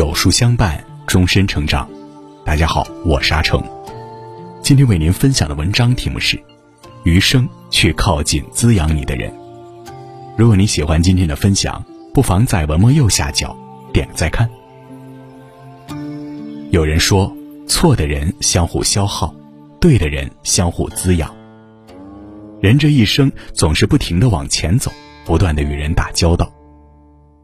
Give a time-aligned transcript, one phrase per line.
[0.00, 1.86] 有书相伴，终身成长。
[2.42, 3.62] 大家好，我是阿成。
[4.62, 6.38] 今天为您分享的文章题目是
[7.04, 9.30] 《余生去靠近滋养你的人》。
[10.38, 11.84] 如果你喜欢今天的分享，
[12.14, 13.54] 不妨在文末右下角
[13.92, 14.48] 点个再看。
[16.70, 17.30] 有人说，
[17.68, 19.34] 错的人相互消耗，
[19.82, 21.30] 对的人相互滋养。
[22.62, 24.90] 人这一生总是不停的往前走，
[25.26, 26.50] 不断的与人打交道。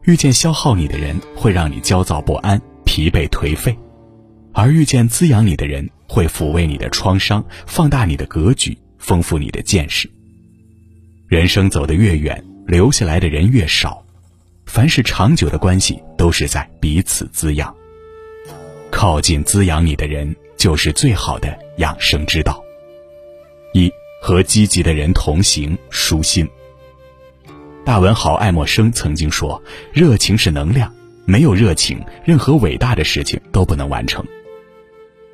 [0.07, 3.75] 遇见消耗你的人，会让你焦躁不安、疲惫颓废；
[4.53, 10.09] 而遇见滋养你的人，会抚慰你的创伤，放大你的格局，丰富你的见识。
[11.27, 14.01] 人生走得越远，留下来的人越少。
[14.65, 17.75] 凡是长久的关系，都是在彼此滋养。
[18.89, 22.63] 靠近滋养你的人，就是最好的养生之道。
[23.73, 26.47] 一和积极的人同行，舒心。
[27.87, 29.63] 大文豪爱默生曾经说
[29.95, 30.93] ：“热情是能量，
[31.23, 34.25] 没有热情，任何伟大的事情都不能完成。”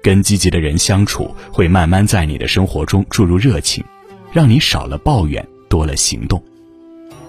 [0.03, 3.83] 跟积极的人相处，会慢慢在你的生活中注入热情，
[4.31, 6.43] 让你少了抱怨，多了行动。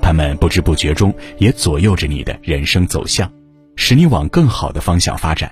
[0.03, 3.33] 他们不知不觉中也左右着你的人生走向，
[3.77, 5.51] 使你往更好的方向发展。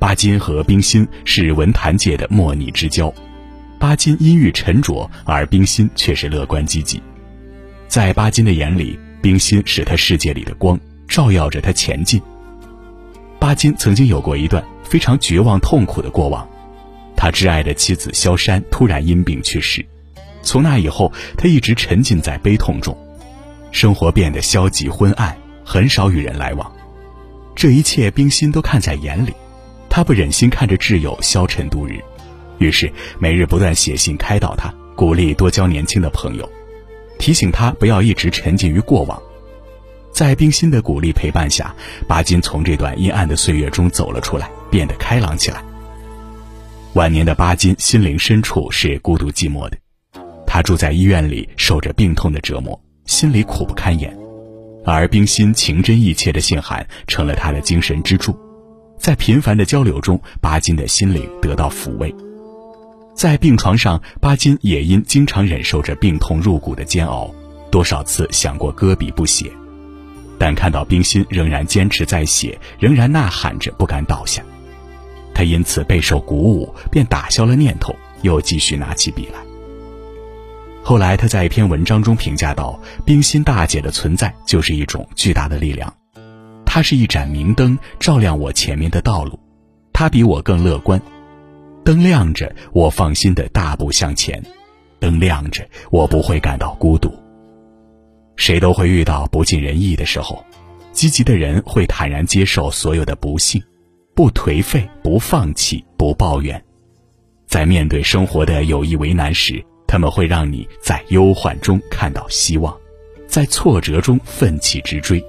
[0.00, 3.14] 巴金和冰心是文坛界的莫逆之交，
[3.78, 7.00] 巴金阴郁沉着，而冰心却是乐观积极。
[7.88, 12.20] 在巴金的眼里，冰心是他世界里的光，照耀着他前进。
[13.38, 16.46] 巴金曾经有过一段非常绝望痛苦的过往，
[17.16, 19.84] 他挚爱的妻子萧山突然因病去世，
[20.42, 22.96] 从那以后，他一直沉浸在悲痛中，
[23.72, 26.70] 生活变得消极昏暗，很少与人来往。
[27.56, 29.32] 这一切，冰心都看在眼里，
[29.88, 31.98] 他不忍心看着挚友消沉度日，
[32.58, 36.46] 于是每日不断写信开导他，鼓励多交年轻的朋友。
[37.18, 39.20] 提醒他不要一直沉浸于过往，
[40.12, 41.74] 在冰心的鼓励陪伴下，
[42.06, 45.62] 巴金从这段阴暗的岁月中走了出来，变得开朗起来。
[46.94, 49.76] 晚年的巴金心灵深处是孤独寂寞的，
[50.46, 54.16] 他住在医院里，受着病痛的折磨，心里苦不堪言。
[54.84, 58.34] 而冰心情真意切的信函成了他的精神支柱，
[58.98, 62.14] 在频繁的交流中，巴金的心灵得到抚慰。
[63.18, 67.34] 在病床上，巴金也因经常忍受着病痛入骨的煎熬，
[67.68, 69.50] 多少次想过搁笔不写，
[70.38, 74.40] 但看到冰心仍然坚持在写，仍然呐喊着不敢倒下，
[75.34, 77.92] 他因此备受鼓舞，便打消了念头，
[78.22, 79.40] 又继续拿起笔来。
[80.84, 85.92] 后来他在一篇文章中评价道：“冰心大姐的存在就是一种巨大的力量，
[86.64, 89.40] 她是一盏明灯，照亮我前面的道路，
[89.92, 91.02] 她比我更乐观。”
[91.88, 94.38] 灯亮着，我放心的大步向前；
[95.00, 97.10] 灯亮着，我不会感到孤独。
[98.36, 100.44] 谁都会遇到不尽人意的时候，
[100.92, 103.62] 积极的人会坦然接受所有的不幸，
[104.14, 106.62] 不颓废，不放弃，不抱怨。
[107.46, 112.76] 在面对生活的有意为难时，他们会让你在忧患中看到希望，
[113.26, 115.24] 在挫折中奋起直追。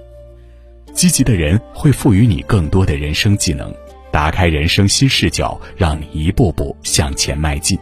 [0.91, 3.73] 积极的人会赋予你更多的人生技能。
[4.11, 7.77] 打开人生新视角，让你一步步向前迈进。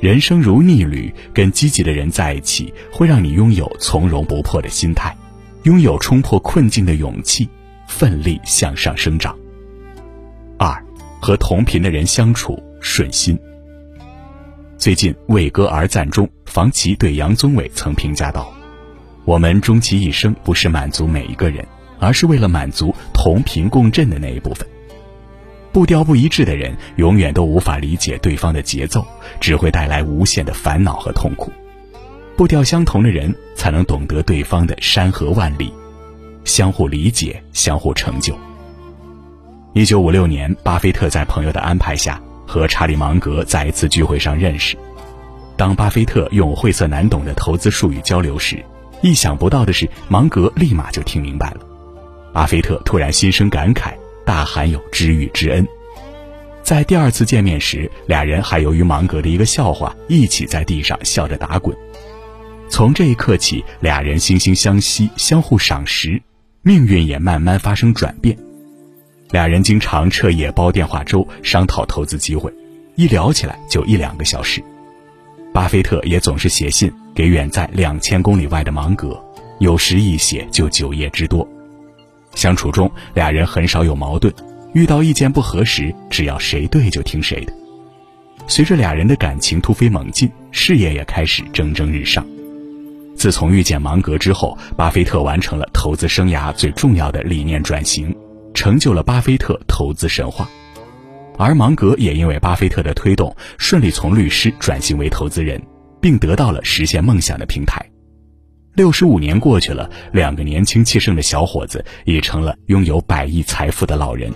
[0.00, 5.16] 人生如逆旅，跟积极的人在一起，会让你拥有从容不迫的心态，
[5.64, 7.48] 拥有冲破困境的勇气，
[7.88, 9.36] 奋力向上生长。
[10.56, 10.80] 二，
[11.20, 13.36] 和同频的人相处顺心。
[14.76, 18.54] 最近《为歌而赞》中，房琪对杨宗纬曾评价道
[19.26, 21.66] ：“我们终其一生，不是满足每一个人，
[21.98, 24.64] 而是为了满足同频共振的那一部分。”
[25.72, 29.06] 步调不一致的人，永远都无法理解对方的节奏，
[29.38, 31.52] 只会带来无限的烦恼和痛苦。
[32.36, 35.72] 步调相同的人，才能懂得对方的山河万里，
[36.44, 38.36] 相互理解，相互成就。
[39.74, 44.76] 一九五六年，巴菲特在朋友的安排下和查理芒格在一次聚会上认识。
[45.56, 48.64] 当巴菲特用晦涩难懂的投资术语交流时，
[49.02, 51.60] 意想不到的是，芒格立马就听明白了。
[52.32, 53.92] 巴菲特突然心生感慨。
[54.28, 55.66] 大含有知遇之恩，
[56.62, 61.74] 在第二次见面时，俩人还由于芒格的一个笑话，一起在地上笑着打滚。
[62.68, 66.20] 从这一刻起，俩人惺惺相惜，相互赏识，
[66.60, 68.36] 命运也慢慢发生转变。
[69.30, 72.52] 俩人经常彻夜煲电话粥，商讨投资机会，
[72.96, 74.62] 一聊起来就一两个小时。
[75.54, 79.18] 巴菲特也总是写信给远在两千公里外的芒格，
[79.58, 81.48] 有时一写就九页之多。
[82.34, 84.32] 相处中，俩人很少有矛盾，
[84.74, 87.52] 遇到意见不合时，只要谁对就听谁的。
[88.46, 92.24] 随着俩人的感情突飞猛进，事业也开始蒸蒸日上。
[93.14, 98.14] 自从遇见芒格之后，巴菲特完成了投资生涯最重要的理念转型，
[98.54, 100.48] 成就了巴菲特投资神话。
[101.36, 105.60] 而芒格也因为巴菲特的推动，顺利从律师转型为投资人，
[106.00, 107.84] 并得到了实现梦想的平台。
[108.78, 114.32] 六十五年过去了，两个年轻气盛的小伙子已成了拥有百亿财富的老人，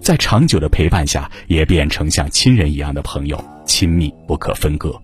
[0.00, 4.98] 在长久的陪伴下，也变成像亲人一样的朋友，亲密不可分割。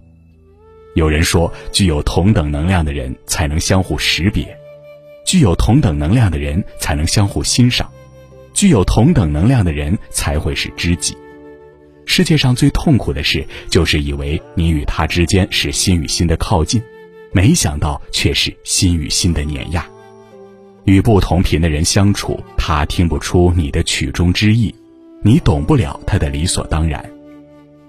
[0.95, 4.57] 有人说，具有同等能量的人才能相互识别，
[5.27, 7.91] 具有同等能量的人才能相互欣赏，
[8.55, 11.15] 具有同等能量的人才会是知己。
[12.07, 16.83] 世界上最痛苦的事，就是以为你与他之间是心与心的靠近，
[17.33, 19.85] 没想到却是心与心的碾压。
[20.85, 24.75] 与不同频的人相处，他听不出你的曲中之意，
[25.23, 27.05] 你懂不了他的理所当然。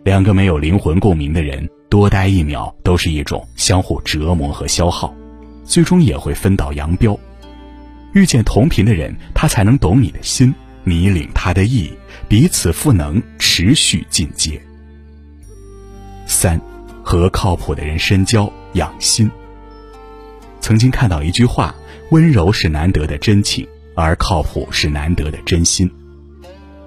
[0.03, 5.13] 两个没有灵魂共鸣的人，多待一秒都是一种相互折磨和消耗，
[5.63, 7.19] 最终也会分道扬镳。
[8.13, 10.53] 遇见同频的人，他才能懂你的心。
[10.85, 11.91] 你领他的意，
[12.27, 14.61] 彼此赋能，持续进阶。
[16.27, 16.59] 三，
[17.01, 19.29] 和靠谱的人深交，养心。
[20.59, 21.73] 曾经看到一句话：
[22.11, 25.89] 温柔是难得的真情，而靠谱是难得的真心。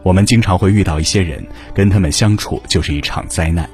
[0.02, 1.44] 我们经常会遇到一些人，
[1.74, 3.68] 跟他们相处就是一场灾难。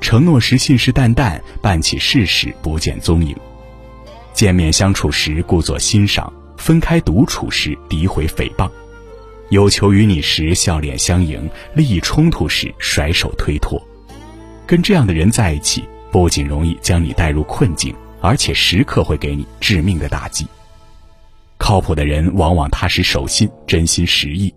[0.00, 3.36] 承诺时信誓旦旦，办起事时不见踪影。
[4.32, 8.70] 见面相处时故作欣赏，分开独处时诋毁诽谤。
[9.50, 13.80] 有求于你时笑脸相迎，利益冲突时甩手推脱。
[14.66, 20.46] 跟这样的人在一起，不仅容易将你带入困境，而且时刻会给你致命的打击。
[21.58, 24.52] 靠谱的人往往踏实守信，真心实意，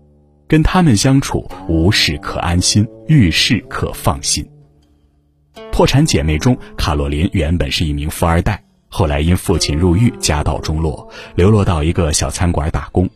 [0.48, 4.44] 跟他们相处，无事可安心，遇事可放心。
[5.70, 13.08] 破产姐妹中，卡洛琳原本是一名富二代，后来因父亲入狱，家道中落，流落到一个小餐馆打工。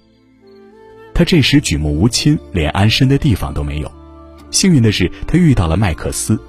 [1.14, 3.91] 她这时举目无亲，连安身的地方都没有。
[4.50, 6.41] 幸运的是，她遇到了麦克斯。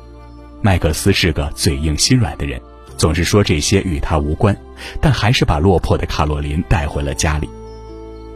[0.62, 2.60] 麦克斯是个嘴硬心软的人，
[2.98, 4.56] 总是说这些与他无关，
[5.00, 7.50] 但还是把落魄的卡洛琳带回了家里。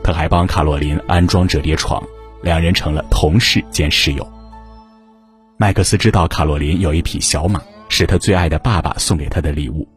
[0.03, 2.01] 他还帮卡洛琳安装折叠床，
[2.41, 4.27] 两人成了同事兼室友。
[5.57, 9.87] 麦克斯知道卡洛琳有一匹小马，是他最爱的爸爸送给他的礼物，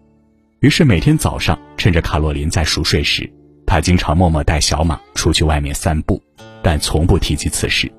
[0.61, 3.29] 于是每天早上趁着卡洛琳在熟睡时。
[3.67, 6.23] 他经常默默带小马出去外面散步，
[6.63, 7.91] 但从不提及此事。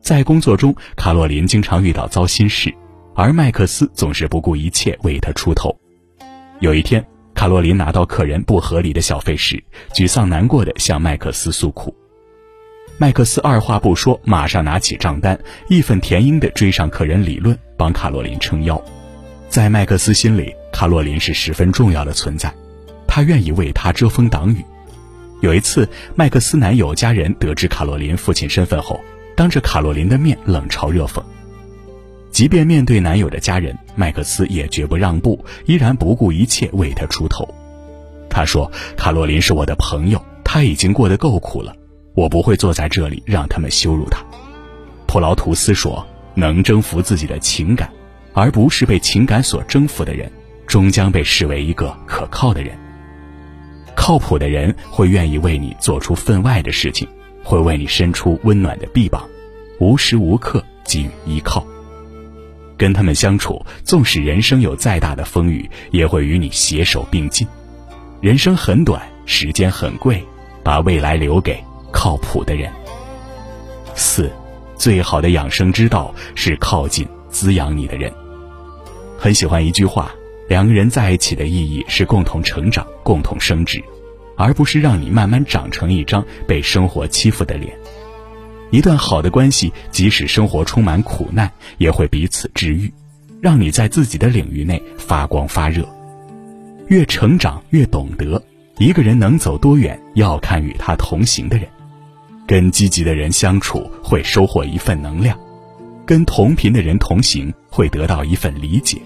[0.00, 2.74] 在工作中，卡洛琳经常遇到糟心事，
[3.18, 5.76] 而麦克斯总是不顾一切为他出头。
[6.60, 7.04] 有一天，
[7.34, 9.60] 卡洛琳拿到客人不合理的小费时，
[9.92, 11.92] 沮丧难过的向麦克斯诉苦。
[12.96, 15.36] 麦克斯二话不说，马上拿起账单，
[15.68, 18.80] 义愤填膺的追上客人理论，帮卡洛琳撑腰。
[19.48, 22.54] 在麦克斯心里，卡洛琳是十分重要的存在，
[23.08, 24.64] 他愿意为他遮风挡雨。
[25.40, 29.00] 有一次，麦克斯男友家人得知卡洛琳父亲身份后，
[29.34, 31.20] 当着卡洛琳的面冷嘲热讽。
[32.38, 37.52] 即便面对男友的家人，麦克斯也绝不让步，依然不顾一切为他出头。
[38.30, 41.74] 他说：“卡洛琳是我的朋友，他已经过得够苦了，
[42.14, 44.24] 我不会坐在这里让他们羞辱他。”
[45.08, 46.06] 普劳图斯说
[46.36, 47.90] ：“能征服自己的情感，
[48.34, 50.30] 而不是被情感所征服的人，
[50.64, 52.78] 终将被视为一个可靠的人。”
[53.96, 57.08] 靠谱的人会愿意为你做出分外的事情，
[57.42, 59.28] 会为你伸出温暖的臂膀，
[59.80, 61.66] 无时无刻给予依靠。
[62.78, 67.46] 跟他们相处，纵使人生有再大的风雨，也会与你携手并进。
[68.22, 70.24] 人生很短，时间很贵，
[70.62, 72.72] 把未来留给靠谱的人。
[73.94, 74.32] 四，
[74.76, 78.10] 最好的养生之道是靠近滋养你的人。
[79.18, 80.10] 很喜欢一句话。
[80.48, 83.84] 两个人在一起的意义是共同成长、共同升值，
[84.34, 87.70] 而不是让你慢慢长成一张被生活欺负的脸。
[88.70, 92.92] 一段好的关系，即使生活充满苦难，也会彼此治愈，
[93.40, 95.88] 让你在自己的领域内发光发热。
[96.88, 98.42] 越成长越懂得，
[98.78, 101.68] 一个人能走多远，要看与他同行的人。
[102.46, 105.36] 跟积极的人相处，会收获一份能量；
[106.06, 108.98] 跟同频的人同行，会得到一份理解。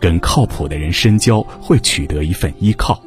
[0.00, 3.00] 跟靠谱的人深交，会取得一份依靠。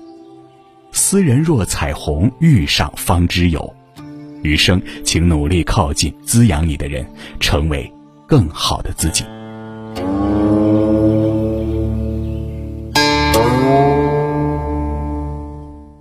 [0.91, 3.74] 斯人若彩虹，遇上方知有。
[4.45, 7.05] 余生，请努力靠近滋养你的人，
[7.39, 7.91] 成为
[8.27, 9.23] 更好的自己。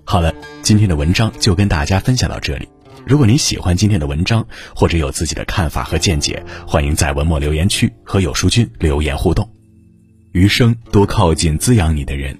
[0.05, 0.33] 好了，
[0.63, 2.69] 今天的文章就跟大家分享到这里。
[3.07, 9.51] 如果您喜欢今天的文章，或者有自己的看法和见解，欢迎在文末留言区和有书君留言互动。
[10.33, 12.39] 余生多靠近滋养你的人。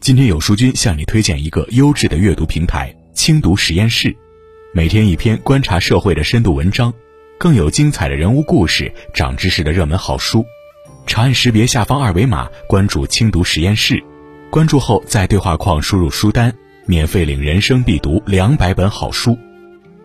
[0.00, 4.14] 今天有书君向你推荐一个优质的阅读平台——轻读实验室。
[4.76, 6.92] 每天一篇观察社会的深度文章，
[7.38, 10.44] 更有精彩的人物故事、长知识的热门好书。
[11.06, 14.02] 长按识别下方二维码关注轻读实验室，
[14.50, 16.52] 关注后在对话框输入书单，
[16.86, 19.38] 免费领人生必读两百本好书。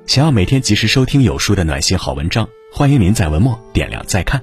[0.05, 4.39] 想要每天及时收听有书的暖心好文章，欢迎您在文末点亮再看。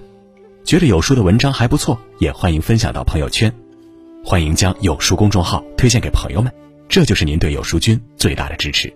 [0.65, 3.53] 觉得有书的文章还不错，也欢迎分享到朋友圈。
[4.25, 6.53] 欢迎将有书公众号推荐给朋友们，
[6.89, 8.93] 这就是您对有书君最大的支持。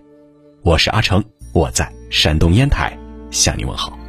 [0.62, 2.96] 我是阿成，我在山东烟台
[3.30, 3.99] 向你问好。